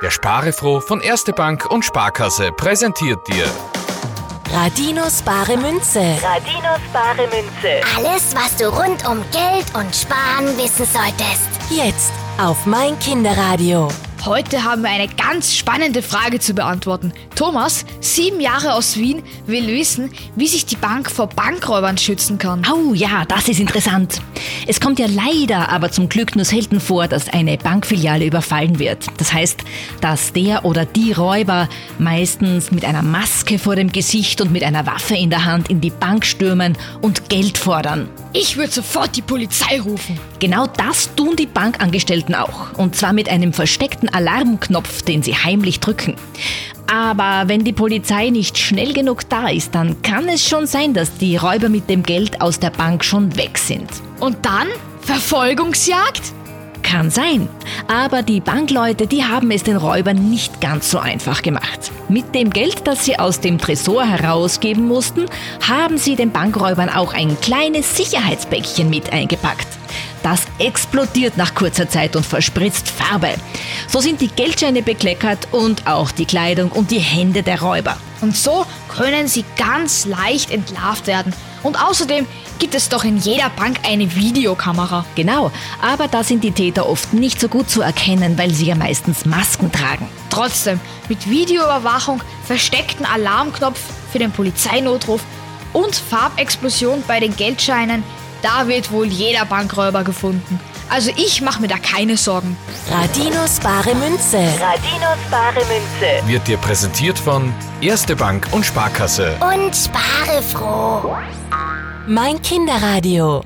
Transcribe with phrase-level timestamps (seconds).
[0.00, 3.46] Der Sparefroh von Erste Bank und Sparkasse präsentiert dir
[4.52, 6.00] Radinos bare Münze.
[6.22, 7.80] Radinos bare Münze.
[7.96, 11.48] Alles, was du rund um Geld und Sparen wissen solltest.
[11.68, 13.88] Jetzt auf mein Kinderradio.
[14.24, 17.12] Heute haben wir eine ganz spannende Frage zu beantworten.
[17.36, 22.66] Thomas, sieben Jahre aus Wien, will wissen, wie sich die Bank vor Bankräubern schützen kann.
[22.70, 24.20] Oh ja, das ist interessant.
[24.66, 29.06] Es kommt ja leider, aber zum Glück nur selten vor, dass eine Bankfiliale überfallen wird.
[29.18, 29.60] Das heißt,
[30.00, 34.84] dass der oder die Räuber meistens mit einer Maske vor dem Gesicht und mit einer
[34.84, 38.08] Waffe in der Hand in die Bank stürmen und Geld fordern.
[38.32, 40.18] Ich würde sofort die Polizei rufen.
[40.38, 42.72] Genau das tun die Bankangestellten auch.
[42.76, 46.14] Und zwar mit einem versteckten Alarmknopf, den sie heimlich drücken.
[46.90, 51.18] Aber wenn die Polizei nicht schnell genug da ist, dann kann es schon sein, dass
[51.18, 53.90] die Räuber mit dem Geld aus der Bank schon weg sind.
[54.20, 54.68] Und dann?
[55.02, 56.32] Verfolgungsjagd?
[56.82, 57.48] Kann sein.
[57.86, 61.92] Aber die Bankleute, die haben es den Räubern nicht ganz so einfach gemacht.
[62.08, 65.26] Mit dem Geld, das sie aus dem Tresor herausgeben mussten,
[65.68, 69.66] haben sie den Bankräubern auch ein kleines Sicherheitsbäckchen mit eingepackt.
[70.22, 73.34] Das explodiert nach kurzer Zeit und verspritzt Farbe.
[73.86, 77.96] So sind die Geldscheine bekleckert und auch die Kleidung und die Hände der Räuber.
[78.20, 81.32] Und so können sie ganz leicht entlarvt werden.
[81.62, 82.26] Und außerdem
[82.58, 85.04] gibt es doch in jeder Bank eine Videokamera.
[85.14, 88.74] Genau, aber da sind die Täter oft nicht so gut zu erkennen, weil sie ja
[88.74, 90.08] meistens Masken tragen.
[90.30, 93.80] Trotzdem, mit Videoüberwachung, versteckten Alarmknopf
[94.12, 95.20] für den Polizeinotruf
[95.72, 98.02] und Farbexplosion bei den Geldscheinen,
[98.42, 100.60] da wird wohl jeder Bankräuber gefunden.
[100.90, 102.56] Also ich mache mir da keine Sorgen.
[102.90, 104.38] Radinos bare Münze.
[104.38, 106.26] Radinos bare Münze.
[106.26, 109.36] wird dir präsentiert von Erste Bank und Sparkasse.
[109.40, 111.14] Und spare froh.
[112.06, 113.44] Mein Kinderradio.